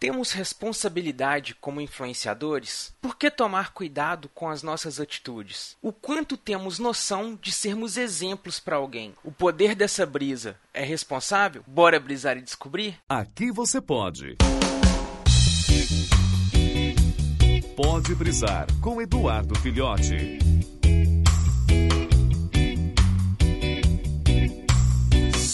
Temos 0.00 0.32
responsabilidade 0.32 1.54
como 1.60 1.78
influenciadores? 1.78 2.94
Por 3.02 3.18
que 3.18 3.30
tomar 3.30 3.74
cuidado 3.74 4.30
com 4.34 4.48
as 4.48 4.62
nossas 4.62 4.98
atitudes? 4.98 5.76
O 5.82 5.92
quanto 5.92 6.38
temos 6.38 6.78
noção 6.78 7.38
de 7.40 7.52
sermos 7.52 7.98
exemplos 7.98 8.58
para 8.58 8.76
alguém? 8.76 9.12
O 9.22 9.30
poder 9.30 9.74
dessa 9.74 10.06
brisa 10.06 10.56
é 10.72 10.82
responsável? 10.82 11.62
Bora 11.66 12.00
brisar 12.00 12.38
e 12.38 12.40
descobrir? 12.40 12.98
Aqui 13.06 13.52
você 13.52 13.78
pode. 13.78 14.38
Pode 17.76 18.14
brisar 18.14 18.68
com 18.80 19.02
Eduardo 19.02 19.54
Filhote. 19.58 20.38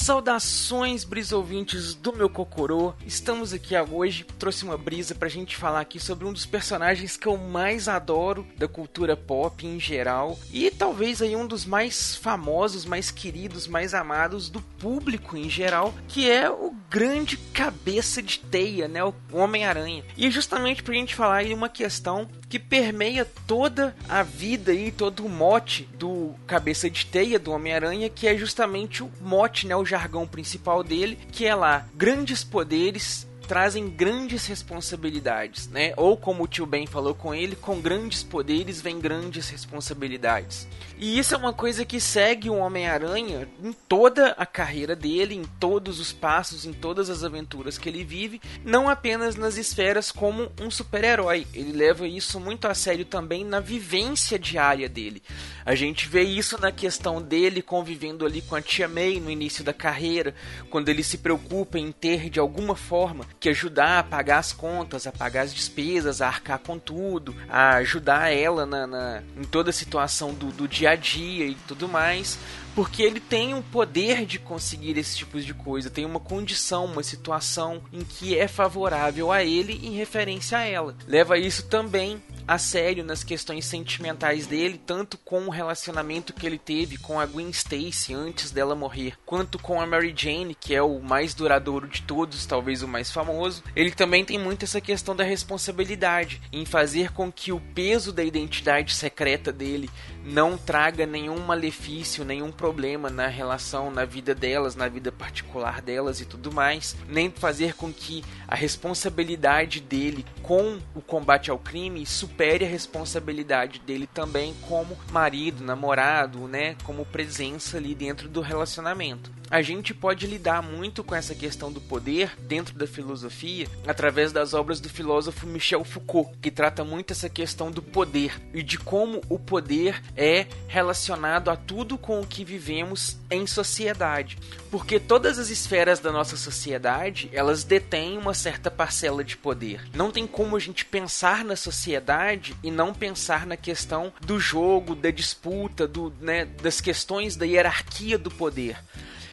Saudações, 0.06 1.02
brisouvintes 1.02 1.92
do 1.92 2.12
meu 2.12 2.30
Cocorô. 2.30 2.94
Estamos 3.04 3.52
aqui 3.52 3.74
hoje, 3.76 4.24
trouxe 4.38 4.62
uma 4.62 4.78
brisa 4.78 5.16
pra 5.16 5.28
gente 5.28 5.56
falar 5.56 5.80
aqui 5.80 5.98
sobre 5.98 6.24
um 6.24 6.32
dos 6.32 6.46
personagens 6.46 7.16
que 7.16 7.26
eu 7.26 7.36
mais 7.36 7.88
adoro 7.88 8.46
da 8.56 8.68
cultura 8.68 9.16
pop 9.16 9.66
em 9.66 9.80
geral 9.80 10.38
e 10.52 10.70
talvez 10.70 11.20
aí 11.20 11.34
um 11.34 11.44
dos 11.44 11.64
mais 11.64 12.14
famosos, 12.14 12.84
mais 12.84 13.10
queridos, 13.10 13.66
mais 13.66 13.94
amados 13.94 14.48
do 14.48 14.60
público 14.60 15.36
em 15.36 15.50
geral, 15.50 15.92
que 16.06 16.30
é 16.30 16.48
o 16.48 16.72
grande 16.88 17.36
cabeça 17.36 18.22
de 18.22 18.38
teia, 18.38 18.86
né, 18.86 19.02
o 19.02 19.12
Homem-Aranha. 19.32 20.04
E 20.16 20.26
é 20.26 20.30
justamente 20.30 20.84
pra 20.84 20.94
gente 20.94 21.16
falar 21.16 21.38
aí 21.38 21.52
uma 21.52 21.68
questão 21.68 22.28
que 22.48 22.60
permeia 22.60 23.24
toda 23.46 23.96
a 24.08 24.22
vida 24.22 24.72
e 24.72 24.92
todo 24.92 25.26
o 25.26 25.28
mote 25.28 25.88
do 25.98 26.34
cabeça 26.46 26.88
de 26.88 27.04
teia 27.04 27.38
do 27.38 27.50
Homem-Aranha, 27.50 28.08
que 28.08 28.28
é 28.28 28.36
justamente 28.36 29.02
o 29.02 29.10
mote, 29.20 29.66
né, 29.66 29.74
o 29.74 29.84
jargão 29.96 30.26
principal 30.26 30.82
dele, 30.84 31.18
que 31.32 31.46
é 31.46 31.54
lá 31.54 31.86
grandes 31.94 32.44
poderes 32.44 33.26
trazem 33.46 33.88
grandes 33.88 34.46
responsabilidades, 34.46 35.68
né? 35.68 35.92
Ou 35.96 36.16
como 36.16 36.44
o 36.44 36.48
tio 36.48 36.66
Ben 36.66 36.86
falou 36.86 37.14
com 37.14 37.34
ele, 37.34 37.56
com 37.56 37.80
grandes 37.80 38.22
poderes 38.22 38.80
vem 38.80 38.98
grandes 38.98 39.48
responsabilidades. 39.48 40.66
E 40.98 41.18
isso 41.18 41.34
é 41.34 41.38
uma 41.38 41.52
coisa 41.52 41.84
que 41.84 42.00
segue 42.00 42.48
o 42.48 42.56
Homem-Aranha 42.56 43.48
em 43.62 43.72
toda 43.72 44.28
a 44.32 44.46
carreira 44.46 44.96
dele, 44.96 45.34
em 45.34 45.44
todos 45.60 46.00
os 46.00 46.10
passos, 46.12 46.64
em 46.64 46.72
todas 46.72 47.10
as 47.10 47.22
aventuras 47.22 47.76
que 47.76 47.88
ele 47.88 48.02
vive, 48.02 48.40
não 48.64 48.88
apenas 48.88 49.36
nas 49.36 49.56
esferas 49.56 50.10
como 50.10 50.50
um 50.60 50.70
super-herói. 50.70 51.46
Ele 51.52 51.72
leva 51.72 52.08
isso 52.08 52.40
muito 52.40 52.66
a 52.66 52.74
sério 52.74 53.04
também 53.04 53.44
na 53.44 53.60
vivência 53.60 54.38
diária 54.38 54.88
dele. 54.88 55.22
A 55.66 55.74
gente 55.74 56.08
vê 56.08 56.22
isso 56.22 56.58
na 56.60 56.72
questão 56.72 57.20
dele 57.20 57.60
convivendo 57.60 58.24
ali 58.24 58.40
com 58.40 58.54
a 58.54 58.62
tia 58.62 58.88
May 58.88 59.20
no 59.20 59.30
início 59.30 59.62
da 59.62 59.72
carreira, 59.72 60.34
quando 60.70 60.88
ele 60.88 61.02
se 61.02 61.18
preocupa 61.18 61.78
em 61.78 61.92
ter 61.92 62.30
de 62.30 62.40
alguma 62.40 62.74
forma 62.74 63.26
que 63.46 63.50
ajudar 63.50 64.00
a 64.00 64.02
pagar 64.02 64.38
as 64.38 64.52
contas, 64.52 65.06
a 65.06 65.12
pagar 65.12 65.42
as 65.42 65.54
despesas, 65.54 66.20
a 66.20 66.26
arcar 66.26 66.58
com 66.58 66.80
tudo, 66.80 67.32
a 67.48 67.76
ajudar 67.76 68.32
ela 68.32 68.66
na, 68.66 68.88
na 68.88 69.22
em 69.36 69.44
toda 69.44 69.70
a 69.70 69.72
situação 69.72 70.34
do, 70.34 70.46
do 70.46 70.66
dia 70.66 70.90
a 70.90 70.96
dia 70.96 71.46
e 71.46 71.54
tudo 71.54 71.88
mais 71.88 72.36
porque 72.74 73.02
ele 73.02 73.20
tem 73.20 73.54
um 73.54 73.62
poder 73.62 74.26
de 74.26 74.38
conseguir 74.38 74.98
esse 74.98 75.16
tipo 75.16 75.40
de 75.40 75.54
coisa, 75.54 75.88
tem 75.88 76.04
uma 76.04 76.20
condição, 76.20 76.84
uma 76.84 77.02
situação 77.02 77.80
em 77.90 78.04
que 78.04 78.36
é 78.36 78.46
favorável 78.46 79.32
a 79.32 79.42
ele 79.42 79.80
em 79.82 79.92
referência 79.92 80.58
a 80.58 80.64
ela. 80.64 80.94
Leva 81.06 81.38
isso 81.38 81.68
também 81.68 82.20
a 82.46 82.58
sério 82.58 83.04
nas 83.04 83.24
questões 83.24 83.64
sentimentais 83.66 84.46
dele, 84.46 84.80
tanto 84.84 85.18
com 85.18 85.46
o 85.46 85.50
relacionamento 85.50 86.32
que 86.32 86.46
ele 86.46 86.58
teve 86.58 86.96
com 86.98 87.18
a 87.18 87.26
Gwen 87.26 87.50
Stacy 87.50 88.14
antes 88.14 88.50
dela 88.50 88.74
morrer, 88.74 89.14
quanto 89.26 89.58
com 89.58 89.80
a 89.80 89.86
Mary 89.86 90.14
Jane, 90.16 90.54
que 90.54 90.74
é 90.74 90.82
o 90.82 91.00
mais 91.00 91.34
duradouro 91.34 91.88
de 91.88 92.02
todos, 92.02 92.46
talvez 92.46 92.82
o 92.82 92.88
mais 92.88 93.10
famoso. 93.10 93.62
Ele 93.74 93.90
também 93.90 94.24
tem 94.24 94.38
muito 94.38 94.64
essa 94.64 94.80
questão 94.80 95.16
da 95.16 95.24
responsabilidade 95.24 96.40
em 96.52 96.64
fazer 96.64 97.12
com 97.12 97.32
que 97.32 97.52
o 97.52 97.60
peso 97.60 98.12
da 98.12 98.22
identidade 98.22 98.94
secreta 98.94 99.52
dele 99.52 99.90
não 100.26 100.58
traga 100.58 101.06
nenhum 101.06 101.38
malefício, 101.38 102.24
nenhum 102.24 102.50
problema 102.50 103.08
na 103.08 103.28
relação, 103.28 103.90
na 103.92 104.04
vida 104.04 104.34
delas, 104.34 104.74
na 104.74 104.88
vida 104.88 105.12
particular 105.12 105.80
delas 105.80 106.20
e 106.20 106.24
tudo 106.26 106.52
mais, 106.52 106.96
nem 107.08 107.30
fazer 107.30 107.74
com 107.74 107.92
que 107.92 108.24
a 108.48 108.56
responsabilidade 108.56 109.80
dele 109.80 110.26
com 110.42 110.78
o 110.94 111.00
combate 111.00 111.50
ao 111.50 111.58
crime 111.58 112.04
supere 112.04 112.64
a 112.64 112.68
responsabilidade 112.68 113.78
dele 113.78 114.08
também 114.12 114.54
como 114.62 114.98
marido, 115.12 115.62
namorado, 115.62 116.48
né, 116.48 116.76
como 116.82 117.06
presença 117.06 117.76
ali 117.76 117.94
dentro 117.94 118.28
do 118.28 118.40
relacionamento. 118.40 119.30
A 119.48 119.62
gente 119.62 119.94
pode 119.94 120.26
lidar 120.26 120.60
muito 120.60 121.04
com 121.04 121.14
essa 121.14 121.34
questão 121.34 121.70
do 121.70 121.80
poder 121.80 122.32
dentro 122.40 122.76
da 122.76 122.86
filosofia 122.86 123.68
através 123.86 124.32
das 124.32 124.54
obras 124.54 124.80
do 124.80 124.88
filósofo 124.88 125.46
Michel 125.46 125.84
Foucault, 125.84 126.36
que 126.42 126.50
trata 126.50 126.84
muito 126.84 127.12
essa 127.12 127.28
questão 127.28 127.70
do 127.70 127.80
poder 127.80 128.40
e 128.52 128.62
de 128.62 128.76
como 128.76 129.22
o 129.28 129.38
poder 129.38 130.02
é 130.16 130.46
relacionado 130.66 131.48
a 131.48 131.56
tudo 131.56 131.96
com 131.96 132.20
o 132.20 132.26
que 132.26 132.44
vivemos 132.44 133.16
em 133.30 133.46
sociedade. 133.46 134.36
Porque 134.70 134.98
todas 134.98 135.38
as 135.38 135.48
esferas 135.48 136.00
da 136.00 136.10
nossa 136.10 136.36
sociedade, 136.36 137.30
elas 137.32 137.62
detêm 137.62 138.18
uma 138.18 138.34
certa 138.34 138.70
parcela 138.70 139.22
de 139.22 139.36
poder. 139.36 139.80
Não 139.94 140.10
tem 140.10 140.26
como 140.26 140.56
a 140.56 140.60
gente 140.60 140.84
pensar 140.84 141.44
na 141.44 141.54
sociedade 141.54 142.56
e 142.62 142.70
não 142.70 142.92
pensar 142.92 143.46
na 143.46 143.56
questão 143.56 144.12
do 144.20 144.40
jogo, 144.40 144.94
da 144.96 145.10
disputa, 145.10 145.86
do, 145.86 146.12
né, 146.20 146.44
das 146.44 146.80
questões 146.80 147.36
da 147.36 147.46
hierarquia 147.46 148.18
do 148.18 148.30
poder 148.30 148.76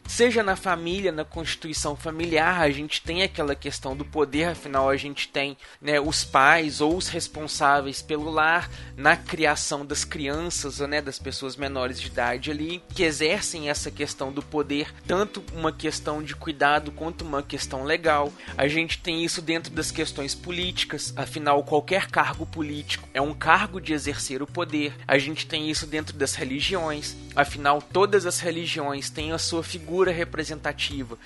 seja 0.06 0.42
na 0.42 0.56
família, 0.56 1.10
na 1.10 1.24
constituição 1.24 1.96
familiar, 1.96 2.60
a 2.60 2.70
gente 2.70 3.02
tem 3.02 3.22
aquela 3.22 3.54
questão 3.54 3.96
do 3.96 4.04
poder, 4.04 4.48
afinal 4.48 4.88
a 4.88 4.96
gente 4.96 5.28
tem 5.28 5.56
né, 5.80 5.98
os 5.98 6.24
pais 6.24 6.80
ou 6.80 6.96
os 6.96 7.08
responsáveis 7.08 8.02
pelo 8.02 8.30
lar 8.30 8.70
na 8.96 9.16
criação 9.16 9.84
das 9.84 10.04
crianças, 10.04 10.78
né, 10.80 11.00
das 11.00 11.18
pessoas 11.18 11.56
menores 11.56 12.00
de 12.00 12.08
idade 12.08 12.50
ali, 12.50 12.82
que 12.94 13.02
exercem 13.02 13.70
essa 13.70 13.90
questão 13.90 14.32
do 14.32 14.42
poder, 14.42 14.92
tanto 15.06 15.42
uma 15.52 15.72
questão 15.72 16.22
de 16.22 16.34
cuidado 16.34 16.92
quanto 16.92 17.24
uma 17.24 17.42
questão 17.42 17.84
legal. 17.84 18.32
A 18.56 18.68
gente 18.68 18.98
tem 18.98 19.24
isso 19.24 19.40
dentro 19.40 19.72
das 19.72 19.90
questões 19.90 20.34
políticas, 20.34 21.12
afinal 21.16 21.62
qualquer 21.64 22.08
cargo 22.08 22.46
político 22.46 23.08
é 23.14 23.20
um 23.20 23.34
cargo 23.34 23.80
de 23.80 23.92
exercer 23.92 24.42
o 24.42 24.46
poder. 24.46 24.94
A 25.06 25.18
gente 25.18 25.46
tem 25.46 25.70
isso 25.70 25.86
dentro 25.86 26.16
das 26.16 26.34
religiões, 26.34 27.16
afinal 27.34 27.80
todas 27.80 28.26
as 28.26 28.40
religiões 28.40 29.10
têm 29.10 29.32
a 29.32 29.38
sua 29.38 29.62
figura 29.62 29.93
figura 29.94 30.10
representativa 30.10 31.16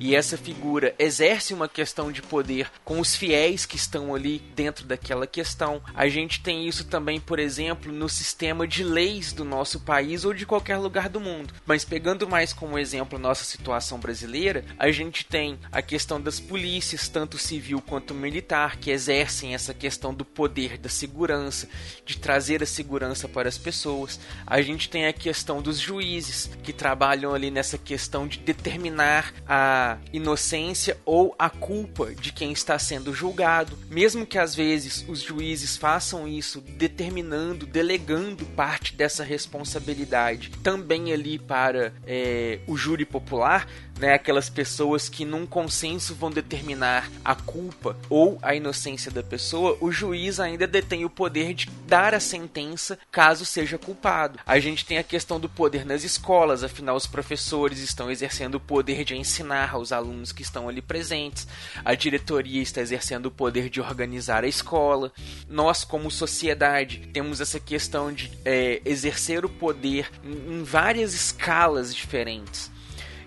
e 0.00 0.16
essa 0.16 0.36
figura 0.36 0.92
exerce 0.98 1.54
uma 1.54 1.68
questão 1.68 2.10
de 2.10 2.20
poder 2.20 2.68
com 2.84 2.98
os 2.98 3.14
fiéis 3.14 3.64
que 3.64 3.76
estão 3.76 4.16
ali 4.16 4.40
dentro 4.56 4.84
daquela 4.84 5.28
questão. 5.28 5.80
A 5.94 6.08
gente 6.08 6.40
tem 6.40 6.66
isso 6.66 6.84
também, 6.86 7.20
por 7.20 7.38
exemplo, 7.38 7.92
no 7.92 8.08
sistema 8.08 8.66
de 8.66 8.82
leis 8.82 9.32
do 9.32 9.44
nosso 9.44 9.78
país 9.78 10.24
ou 10.24 10.34
de 10.34 10.44
qualquer 10.44 10.76
lugar 10.76 11.08
do 11.08 11.20
mundo. 11.20 11.54
Mas 11.64 11.84
pegando 11.84 12.28
mais 12.28 12.52
como 12.52 12.80
exemplo 12.80 13.16
a 13.16 13.20
nossa 13.20 13.44
situação 13.44 14.00
brasileira, 14.00 14.64
a 14.76 14.90
gente 14.90 15.24
tem 15.24 15.56
a 15.70 15.80
questão 15.80 16.20
das 16.20 16.40
polícias, 16.40 17.08
tanto 17.08 17.38
civil 17.38 17.80
quanto 17.80 18.12
militar, 18.12 18.76
que 18.76 18.90
exercem 18.90 19.54
essa 19.54 19.72
questão 19.72 20.12
do 20.12 20.24
poder 20.24 20.78
da 20.78 20.88
segurança, 20.88 21.68
de 22.04 22.18
trazer 22.18 22.60
a 22.60 22.66
segurança 22.66 23.28
para 23.28 23.48
as 23.48 23.56
pessoas. 23.56 24.18
A 24.44 24.60
gente 24.60 24.90
tem 24.90 25.06
a 25.06 25.12
questão 25.12 25.62
dos 25.62 25.78
juízes, 25.78 26.50
que 26.64 26.72
trabalham 26.72 27.36
ali 27.36 27.50
nessa 27.50 27.78
questão 27.78 28.15
questão 28.16 28.26
de 28.26 28.38
determinar 28.38 29.34
a 29.46 29.98
inocência 30.12 30.96
ou 31.04 31.34
a 31.38 31.50
culpa 31.50 32.14
de 32.14 32.32
quem 32.32 32.52
está 32.52 32.78
sendo 32.78 33.12
julgado, 33.12 33.78
mesmo 33.90 34.24
que 34.24 34.38
às 34.38 34.54
vezes 34.54 35.04
os 35.06 35.20
juízes 35.20 35.76
façam 35.76 36.26
isso 36.26 36.60
determinando, 36.60 37.66
delegando 37.66 38.46
parte 38.46 38.94
dessa 38.94 39.22
responsabilidade 39.22 40.50
também 40.62 41.12
ali 41.12 41.38
para 41.38 41.92
é, 42.06 42.60
o 42.66 42.76
júri 42.76 43.04
popular, 43.04 43.68
né, 43.98 44.14
aquelas 44.14 44.48
pessoas 44.48 45.08
que 45.08 45.24
num 45.24 45.46
consenso 45.46 46.14
vão 46.14 46.30
determinar 46.30 47.10
a 47.24 47.34
culpa 47.34 47.96
ou 48.08 48.38
a 48.42 48.54
inocência 48.54 49.10
da 49.10 49.22
pessoa, 49.22 49.76
o 49.80 49.90
juiz 49.90 50.38
ainda 50.40 50.66
detém 50.66 51.04
o 51.04 51.10
poder 51.10 51.54
de 51.54 51.68
dar 51.86 52.14
a 52.14 52.20
sentença 52.20 52.98
caso 53.10 53.44
seja 53.44 53.78
culpado. 53.78 54.38
A 54.46 54.58
gente 54.58 54.84
tem 54.84 54.98
a 54.98 55.02
questão 55.02 55.40
do 55.40 55.48
poder 55.48 55.84
nas 55.84 56.04
escolas, 56.04 56.62
afinal 56.62 56.96
os 56.96 57.06
professores 57.06 57.78
estão 57.78 58.10
exercendo 58.10 58.56
o 58.56 58.60
poder 58.60 59.04
de 59.04 59.16
ensinar 59.16 59.74
aos 59.74 59.92
alunos 59.92 60.32
que 60.32 60.42
estão 60.42 60.68
ali 60.68 60.82
presentes. 60.82 61.46
A 61.84 61.94
diretoria 61.94 62.62
está 62.62 62.80
exercendo 62.80 63.26
o 63.26 63.30
poder 63.30 63.68
de 63.68 63.80
organizar 63.80 64.44
a 64.44 64.48
escola. 64.48 65.12
Nós, 65.48 65.84
como 65.84 66.10
sociedade, 66.10 67.08
temos 67.12 67.40
essa 67.40 67.60
questão 67.60 68.12
de 68.12 68.30
é, 68.44 68.80
exercer 68.84 69.44
o 69.44 69.48
poder 69.48 70.10
em 70.24 70.62
várias 70.62 71.14
escalas 71.14 71.94
diferentes. 71.94 72.70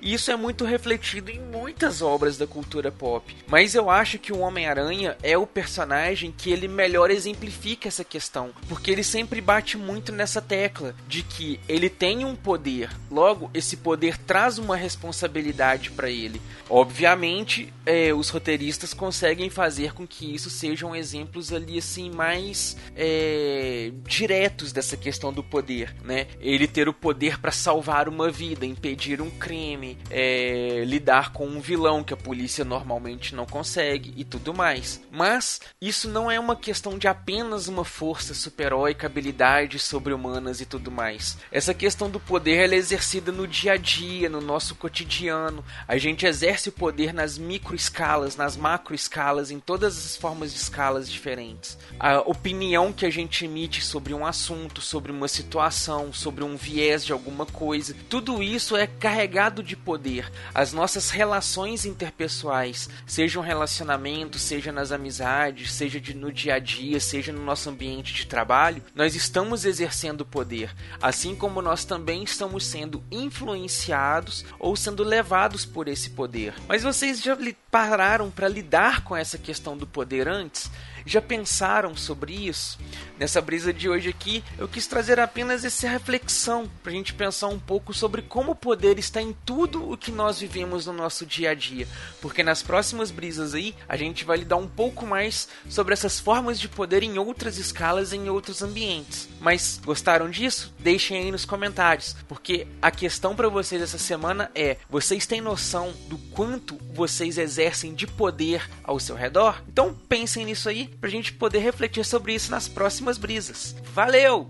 E 0.01 0.13
isso 0.13 0.31
é 0.31 0.35
muito 0.35 0.65
refletido 0.65 1.31
em 1.31 1.39
muitas 1.39 2.01
obras 2.01 2.37
da 2.37 2.47
cultura 2.47 2.91
pop. 2.91 3.35
Mas 3.47 3.75
eu 3.75 3.89
acho 3.89 4.19
que 4.19 4.31
o 4.31 4.39
Homem-Aranha 4.39 5.17
é 5.21 5.37
o 5.37 5.47
personagem 5.47 6.33
que 6.35 6.51
ele 6.51 6.67
melhor 6.67 7.11
exemplifica 7.11 7.87
essa 7.87 8.03
questão, 8.03 8.51
porque 8.67 8.91
ele 8.91 9.03
sempre 9.03 9.41
bate 9.41 9.77
muito 9.77 10.11
nessa 10.11 10.41
tecla 10.41 10.95
de 11.07 11.23
que 11.23 11.59
ele 11.67 11.89
tem 11.89 12.25
um 12.25 12.35
poder, 12.35 12.89
logo 13.09 13.49
esse 13.53 13.77
poder 13.77 14.17
traz 14.17 14.57
uma 14.57 14.75
responsabilidade 14.75 15.91
para 15.91 16.09
ele. 16.09 16.41
Obviamente, 16.69 17.73
é, 17.85 18.13
os 18.13 18.29
roteiristas 18.29 18.93
conseguem 18.93 19.49
fazer 19.49 19.93
com 19.93 20.05
que 20.05 20.33
isso 20.33 20.49
sejam 20.49 20.95
exemplos 20.95 21.51
ali 21.51 21.79
assim 21.79 22.11
mais 22.11 22.77
é, 22.95 23.91
diretos 24.03 24.71
dessa 24.71 24.95
questão 24.95 25.33
do 25.33 25.43
poder, 25.43 25.95
né? 26.03 26.27
Ele 26.39 26.67
ter 26.67 26.87
o 26.87 26.93
poder 26.93 27.39
para 27.39 27.51
salvar 27.51 28.07
uma 28.07 28.29
vida, 28.29 28.65
impedir 28.65 29.21
um 29.21 29.29
crime, 29.31 29.88
é, 30.09 30.83
lidar 30.85 31.31
com 31.31 31.45
um 31.45 31.59
vilão 31.59 32.03
que 32.03 32.13
a 32.13 32.17
polícia 32.17 32.65
normalmente 32.65 33.35
não 33.35 33.45
consegue 33.45 34.13
e 34.15 34.23
tudo 34.23 34.53
mais. 34.53 35.01
Mas 35.11 35.59
isso 35.81 36.09
não 36.09 36.29
é 36.29 36.39
uma 36.39 36.55
questão 36.55 36.97
de 36.97 37.07
apenas 37.07 37.67
uma 37.67 37.85
força 37.85 38.33
super-heróica, 38.33 39.07
habilidades 39.07 39.83
sobre-humanas 39.83 40.61
e 40.61 40.65
tudo 40.65 40.91
mais. 40.91 41.37
Essa 41.51 41.73
questão 41.73 42.09
do 42.09 42.19
poder 42.19 42.71
é 42.71 42.75
exercida 42.75 43.31
no 43.31 43.47
dia 43.47 43.73
a 43.73 43.77
dia, 43.77 44.29
no 44.29 44.41
nosso 44.41 44.75
cotidiano. 44.75 45.63
A 45.87 45.97
gente 45.97 46.25
exerce 46.25 46.69
o 46.69 46.73
poder 46.73 47.13
nas 47.13 47.37
micro 47.37 47.75
escalas, 47.75 48.35
nas 48.35 48.55
macro 48.55 48.93
escalas, 48.93 49.51
em 49.51 49.59
todas 49.59 49.97
as 49.97 50.15
formas 50.15 50.53
de 50.53 50.59
escalas 50.59 51.09
diferentes. 51.09 51.77
A 51.99 52.19
opinião 52.19 52.91
que 52.91 53.05
a 53.05 53.09
gente 53.09 53.45
emite 53.45 53.83
sobre 53.83 54.13
um 54.13 54.25
assunto, 54.25 54.81
sobre 54.81 55.11
uma 55.11 55.27
situação, 55.27 56.13
sobre 56.13 56.43
um 56.43 56.55
viés 56.55 57.05
de 57.05 57.11
alguma 57.11 57.45
coisa, 57.45 57.95
tudo 58.09 58.41
isso 58.41 58.75
é 58.75 58.87
carregado 58.87 59.63
de 59.63 59.75
poder. 59.79 60.31
As 60.53 60.73
nossas 60.73 61.09
relações 61.09 61.85
interpessoais, 61.85 62.89
seja 63.05 63.39
um 63.39 63.43
relacionamento, 63.43 64.37
seja 64.37 64.71
nas 64.71 64.91
amizades, 64.91 65.71
seja 65.71 65.99
de, 65.99 66.13
no 66.13 66.31
dia 66.31 66.55
a 66.55 66.59
dia, 66.59 66.99
seja 66.99 67.31
no 67.31 67.43
nosso 67.43 67.69
ambiente 67.69 68.13
de 68.13 68.27
trabalho, 68.27 68.83
nós 68.93 69.15
estamos 69.15 69.65
exercendo 69.65 70.25
poder, 70.25 70.75
assim 71.01 71.35
como 71.35 71.61
nós 71.61 71.85
também 71.85 72.23
estamos 72.23 72.65
sendo 72.65 73.03
influenciados 73.11 74.45
ou 74.59 74.75
sendo 74.75 75.03
levados 75.03 75.65
por 75.65 75.87
esse 75.87 76.09
poder. 76.11 76.53
Mas 76.67 76.83
vocês 76.83 77.21
já 77.21 77.37
pararam 77.71 78.29
para 78.29 78.47
lidar 78.47 79.03
com 79.03 79.15
essa 79.15 79.37
questão 79.37 79.77
do 79.77 79.87
poder 79.87 80.27
antes? 80.27 80.69
Já 81.09 81.23
pensaram 81.23 81.95
sobre 81.95 82.33
isso? 82.33 82.77
Nessa 83.17 83.41
brisa 83.41 83.73
de 83.73 83.89
hoje 83.89 84.09
aqui, 84.09 84.43
eu 84.59 84.67
quis 84.67 84.85
trazer 84.85 85.19
apenas 85.19 85.65
essa 85.65 85.89
reflexão 85.89 86.69
para 86.83 86.91
a 86.91 86.95
gente 86.95 87.15
pensar 87.15 87.47
um 87.47 87.57
pouco 87.57 87.95
sobre 87.95 88.21
como 88.21 88.51
o 88.51 88.55
poder 88.55 88.99
está 88.99 89.19
em 89.19 89.35
tudo 89.43 89.91
o 89.91 89.97
que 89.97 90.11
nós 90.11 90.39
vivemos 90.39 90.85
no 90.85 90.93
nosso 90.93 91.25
dia 91.25 91.49
a 91.49 91.55
dia. 91.55 91.87
Porque 92.21 92.43
nas 92.43 92.61
próximas 92.61 93.09
brisas 93.09 93.55
aí, 93.55 93.73
a 93.87 93.97
gente 93.97 94.23
vai 94.23 94.37
lidar 94.37 94.57
um 94.57 94.67
pouco 94.67 95.03
mais 95.03 95.49
sobre 95.67 95.93
essas 95.93 96.19
formas 96.19 96.59
de 96.59 96.69
poder 96.69 97.01
em 97.01 97.17
outras 97.17 97.57
escalas, 97.57 98.13
em 98.13 98.29
outros 98.29 98.61
ambientes. 98.61 99.27
Mas 99.41 99.81
gostaram 99.83 100.29
disso? 100.29 100.71
Deixem 100.77 101.17
aí 101.17 101.31
nos 101.31 101.43
comentários, 101.43 102.15
porque 102.27 102.67
a 102.79 102.91
questão 102.91 103.35
para 103.35 103.49
vocês 103.49 103.81
essa 103.81 103.97
semana 103.97 104.51
é: 104.53 104.77
vocês 104.87 105.25
têm 105.25 105.41
noção 105.41 105.91
do 106.07 106.19
quanto 106.31 106.77
vocês 106.93 107.39
exercem 107.39 107.95
de 107.95 108.05
poder 108.05 108.69
ao 108.83 108.99
seu 108.99 109.15
redor? 109.15 109.63
Então 109.67 109.93
pensem 110.07 110.45
nisso 110.45 110.69
aí 110.69 110.98
pra 110.99 111.09
gente 111.09 111.33
poder 111.33 111.59
refletir 111.59 112.05
sobre 112.05 112.33
isso 112.33 112.51
nas 112.51 112.67
próximas 112.67 113.17
brisas. 113.17 113.75
Valeu! 113.93 114.47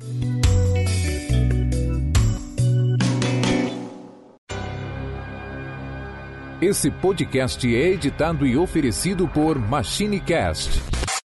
Esse 6.62 6.92
podcast 6.92 7.74
é 7.74 7.88
editado 7.92 8.46
e 8.46 8.58
oferecido 8.58 9.28
por 9.30 9.58
MachineCast 9.58 10.99